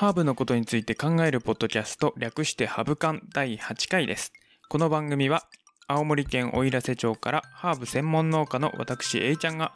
[0.00, 4.32] ハーブのことについて考えるポッドキャスト略してハブカン第8回です。
[4.70, 5.42] この番組は
[5.88, 9.74] 青森県おいらせ町からハーブ専門農家の私 A ちゃんが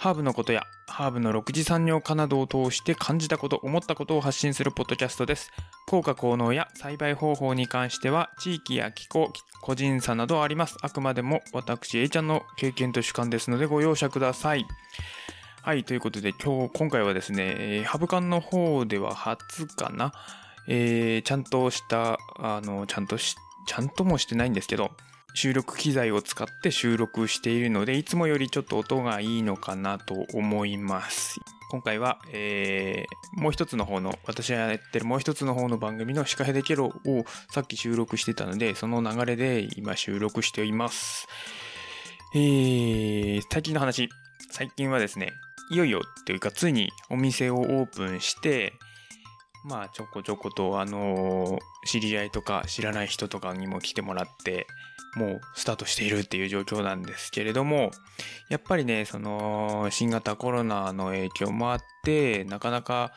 [0.00, 5.52] ハーブのことやハーブの6次産業化などを通して感じたこと思ったことを発信するポッドキャストです。
[5.86, 10.76] 効果効能や栽培方法に関しては地域や気候、個人差などあります。
[10.82, 14.66] あくまでも私 A ちゃんの経験と主観ですのでご容赦ください。
[15.64, 20.12] はい、ということで今日、今回はですね、ハブカンの方では初かな、
[20.66, 23.36] えーちゃんとした、あの、ちゃんとし、
[23.68, 24.90] ちゃんともしてないんですけど、
[25.34, 31.38] 収録機材を使って収録しているので、いつもよりちょっと音がいいのかなと思います。
[31.70, 41.28] 今回は、えーもう一つの方の、私がやってるもう一つの方の番組のシカヘデケロをさっき収録してたので、その流れで今収録しています。
[42.34, 44.08] えー、最近の話。
[44.50, 45.32] 最近はですね、
[45.70, 48.74] いよいよっていうか、ついにお店をオープンして、
[49.64, 54.66] まあ、ちょこちょこと、あの知り合いとか知らない人とかにも来てもらって、
[55.14, 57.90] もうスタートしているっていう状況なんですけれども、
[58.48, 63.12] やっぱりね、その、新型コロナの影響もあって、なかなか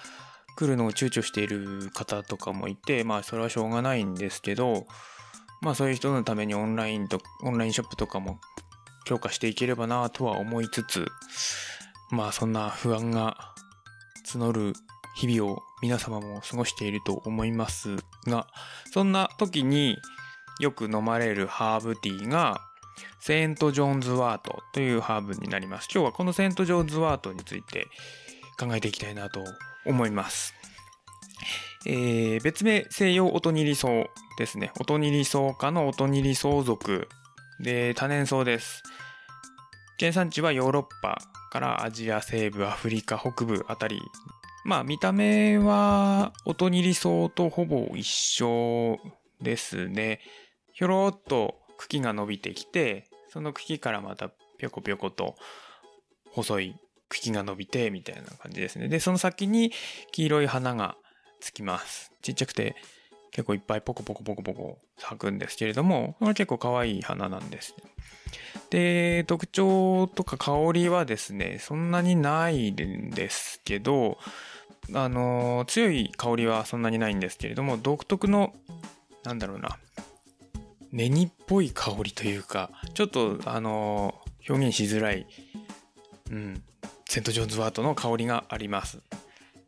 [0.55, 4.87] 来るのを躊躇している方とかもいて、まあ、それはしょうがないんですけど、
[5.61, 8.39] まあ、そういう人のためにオンラインと、オンラインショップとかも
[9.05, 11.07] 強化していければなとは思いつつ、
[12.15, 13.53] まあそんな不安が
[14.25, 14.73] 募る
[15.15, 18.47] 日々を皆様も過ごしていると思いますが、
[18.91, 19.97] そんな時に
[20.59, 22.61] よく飲まれるハーブティーが
[23.19, 25.89] セント・ジョーンズワートというハーブになります。
[25.93, 27.87] 今日はこのセント・ジョーンズワートについて
[28.57, 29.43] 考えていきたいなと
[29.85, 30.53] 思います。
[31.85, 34.05] えー別名西洋オトニリソウ
[34.37, 34.71] ですね。
[34.79, 37.07] オトニリソウ科のオトニリソウ属
[37.59, 38.83] で多年草です。
[39.99, 41.19] 原産地はヨーロッパ
[41.55, 44.01] からアジア西部、アフリカ北部あたり。
[44.65, 48.99] まあ見た目はオトニリソウとほぼ一緒
[49.41, 50.19] ですね。
[50.73, 55.37] ひょろっと茎が伸びてきて、その茎からまたぴょこぴょこと
[56.31, 56.75] 細い
[57.07, 58.89] 茎が伸びてみたいな感じですね。
[58.89, 59.71] で、その先に
[60.11, 60.97] 黄色い花が
[61.39, 62.11] つきます。
[62.21, 62.75] ちっちゃくて
[63.35, 67.75] 結構いっぱいポコポコポコポコ咲くんですけれども、これ結構可愛い花なんです。
[68.69, 74.17] で、特徴とか香りはですね、そんなにないんですけど、
[74.93, 78.53] あの、強い香りはそんなにないんですけれども、独特の、
[79.25, 79.79] なんだろうな、
[80.93, 84.15] ネギっぽい香りというか、ちょっと、あの、
[84.47, 85.27] 表現しづらい、
[86.31, 86.63] うん、
[87.09, 89.01] セント・ジョーンズワートの香りがあります。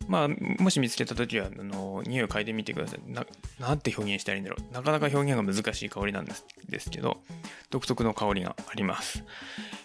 [0.07, 0.27] まあ、
[0.61, 3.11] もし見つけたときは、あの、匂いを嗅いでみてください。
[3.11, 3.25] な、
[3.59, 4.73] なんて表現したらいいんだろう。
[4.73, 7.17] なかなか表現が難しい香りなんですですけど、
[7.69, 9.23] 独特の香りがあります。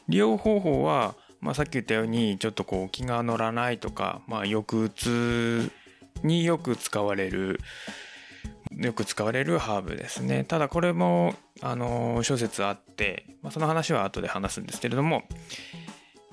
[0.08, 5.70] 利用方法は、まあ、さっき言ったように、ちょっとこう、気が乗らないとか、まあ、抑うつ
[6.22, 7.60] によく使われる、
[8.76, 10.44] よく使われるハーブですね。
[10.44, 15.24] ただこれも、あの、諸説あって、まあ、その話は後で話すんですけれども、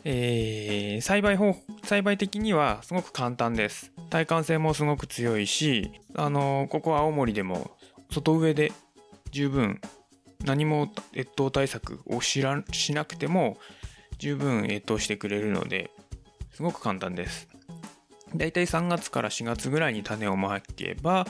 [0.03, 3.91] えー栽培方法、栽培的にはすごく簡単です。
[4.09, 7.71] 耐寒性もすごく強いし、あの、ここ青森でも
[8.11, 8.71] 外植えで
[9.31, 9.79] 十分
[10.45, 13.57] 何も越冬対策をしらしなくても
[14.17, 15.91] 十分越冬してくれるので、
[16.51, 17.47] すごく簡単です。
[18.35, 21.27] だいたい3月から4月ぐらいに種をまけば、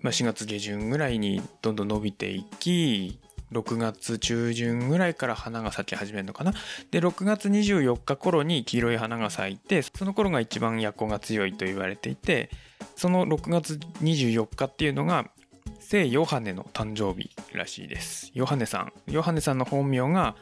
[0.00, 3.20] まあ、4月下旬ぐらいにどんどん伸びていき、
[3.52, 6.52] 6月中旬ぐらいから花が咲き始めるのかな。
[6.90, 12.50] で、6月24日頃に黄色い花が咲いて、その頃が一番夜行が強いと言われていて、
[12.96, 15.30] その6月24日っていうのが、
[15.78, 18.30] 聖ヨハネの誕生日らしいです。
[18.34, 18.92] ヨハネさん。
[19.06, 20.34] ヨハネさんの本名が、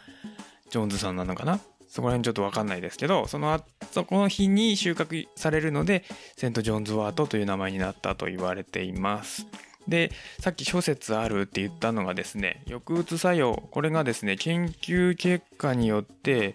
[0.71, 6.05] ジョーンズさんなのかなそこら辺ちょっとわかんないですけど、そのあ、そこの日に収穫されるので、
[6.37, 9.49] セント・ジョーンズワートという名前になったと言われています。
[9.89, 13.55] で、さっき諸説あるって言ったのがですね、抑うつ作用。
[13.71, 16.55] これがですね、研究結果によって、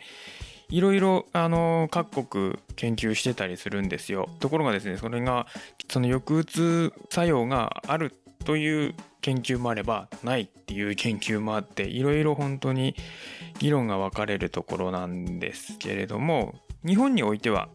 [0.69, 4.29] いろいろ、あの、各国研究してたりするんですよ。
[4.39, 5.47] ところがですね、それが、
[5.89, 12.95] その抑うつ作用があるという研究もあれば、ないっていう研究もあって、いろいろ本当に
[13.59, 16.55] 議論が分かれるところなんですけれども、
[16.85, 17.69] 日本においては、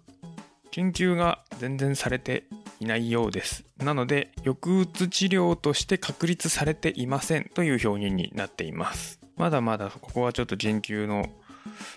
[0.70, 2.44] 研究が全然されて
[2.81, 3.69] いないようです。
[3.81, 9.21] なので、抑うつ治療として確立されていませんという表現になっています。
[9.37, 11.27] まだまだここはちょっと研究の、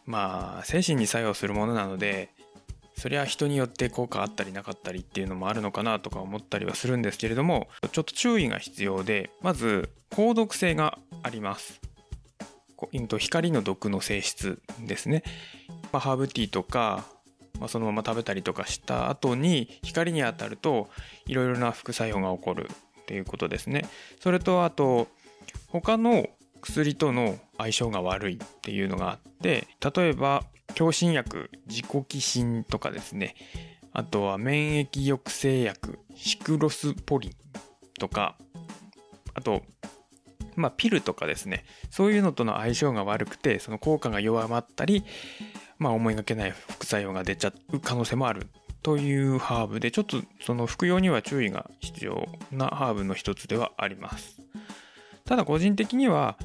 [0.06, 2.30] まあ、精神に作用するものなので、
[2.96, 11.82] そりゃ人によって効果あったりなかったりっていうのもあるのかなとか思ったりはするんですけれども、ちょっと注意が必要で、まず、高毒性があります。
[13.18, 15.24] 光の毒の性質ですね。
[15.92, 17.06] まあ、ハーブティーとか、
[17.64, 20.90] まあ、そのまま食べたりとかした後に光に当たると
[21.28, 22.70] いろいろな副作用が起こる
[23.04, 23.86] っていうことですね。
[24.20, 25.08] それとあと
[25.70, 26.28] 他の
[26.60, 30.44] 薬との相性が悪いっていうのがあって例えば
[30.76, 33.34] 強心薬自己寄進とかですね。
[33.94, 37.32] あとは免疫抑制薬シクロスポリン
[37.98, 38.36] とか。
[39.36, 39.62] あと
[40.58, 41.64] まあピルとかですね。
[41.90, 45.06] そういうのとの相性が悪くてその効果が弱まったり
[45.84, 48.48] まあ思いがけない副作用が出ちゃう可能性もある
[48.82, 54.42] というハーブでちょっとその服用には注意が必要なハーブの一つではあります。
[55.26, 56.38] ただ個人的には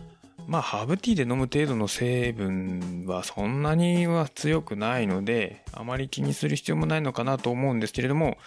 [0.49, 8.39] まあハーブティーで飲む程度の成分はそんなには強くないのであまり気にする必要もないのかなと思うんですけれども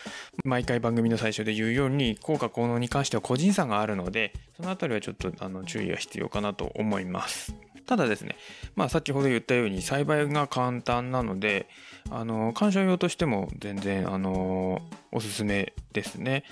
[0.44, 7.56] 毎回番組の最初で言うように効果効能に関しては個人差があるのでその辺りはちょっとあの注意が必要かなと思います。
[7.92, 8.38] ただですね、
[8.78, 11.68] まあ、先ほど言ったように栽培が簡単なので
[12.10, 16.46] あの観賞用としても全然あのおすすめですね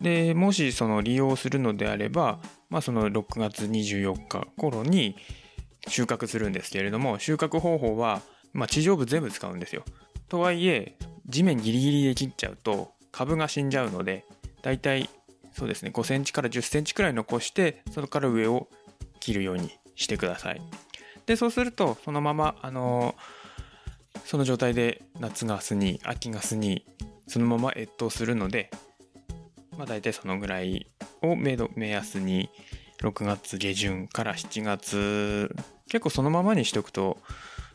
[0.00, 2.38] でもしその利用するのであれば
[2.70, 5.16] まあ、その6月24日頃に
[5.88, 8.22] 収穫するんですけれども収穫方法は、
[8.52, 9.82] まあ、地上部全部使うんですよ。
[10.28, 10.96] とはいえ
[11.26, 14.24] 地面ギリギリで切っちゃうと株が死んじゃうので
[14.62, 15.10] だいたい
[15.52, 18.68] そうですね5センチから10センチくらい残してそこから上を
[19.18, 20.62] 切るようにしてください。
[21.26, 23.16] でそうするとそのままあの
[24.24, 26.86] その状態で夏が巣に秋が巣に
[27.26, 28.70] そのまま越冬するので
[29.76, 30.86] まあ大体そのぐらい
[31.22, 32.48] を目目安に
[33.00, 35.54] 6月下旬から7月
[35.88, 37.18] 結構そのままにしておくと、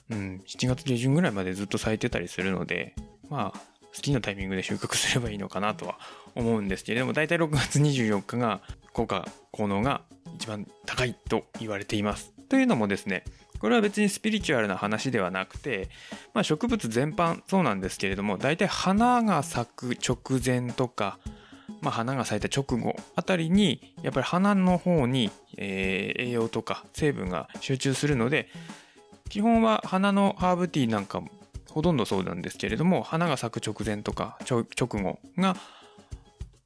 [0.09, 2.95] うん、7月下旬ぐらいまでずっと咲いてたりするので
[3.29, 3.59] まあ
[3.93, 5.99] 好きなタイミングで収穫すればいいのかなとは
[6.35, 8.61] 思うんですけれども大体6月24日が
[8.93, 10.01] 効果効能が
[10.41, 12.33] 一番高いと言われています。
[12.49, 13.23] というのもですね
[13.59, 15.87] これは別にスピリチュアルな話ではなくて、
[16.33, 21.19] まあ、植物全般そうなんですけれども大体花が咲く直前とか
[21.81, 28.49] まあ、花が咲いた直後あたりにやっぱり花の方に、えー、栄養とか成分が集中するので
[29.29, 31.23] 基本は花のハーブティーなんか
[31.69, 35.55] ほとんどそうなんですけれども花が咲く直前とか直後が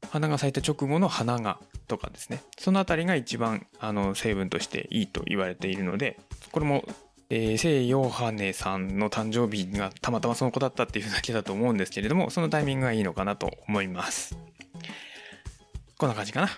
[0.09, 6.19] 花が咲いた直後の花がとかですねその辺りが一番あの成分としていいと言われているので
[6.51, 6.83] これも
[7.31, 14.37] えー、聖ヨハネさんの誕生日がたまたまその子だったっていうだけだと思うんですけれどもそのタイミングがいいのかなと思います
[15.97, 16.49] こんな感じかな。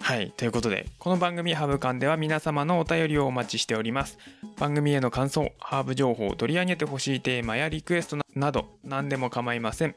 [0.00, 0.30] はい。
[0.36, 4.18] ということで、この番組ハブ館では皆様のお便りをお待ちしております。
[4.56, 9.96] 番組への感想、ハーブ情報を取り上げてほしいテーマやリクエストなど何でも構いません。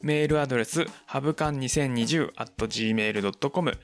[0.00, 3.78] メールアドレス、ハブカン 2020.gmail.com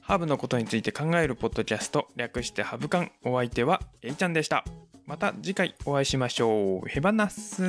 [0.09, 4.65] ハーブのことについて考えるポッドキャスト略してハブカンお相手はえいちゃんでした。
[5.05, 6.89] また次回お会いしましょう。
[6.89, 7.63] ヘバナス